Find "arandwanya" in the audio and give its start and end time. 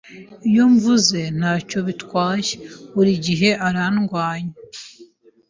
3.67-4.55